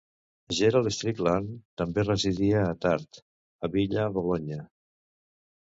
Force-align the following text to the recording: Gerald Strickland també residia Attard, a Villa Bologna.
Gerald 0.59 0.93
Strickland 0.95 1.51
també 1.83 2.07
residia 2.07 2.65
Attard, 2.71 3.21
a 3.69 3.73
Villa 3.79 4.09
Bologna. 4.19 4.61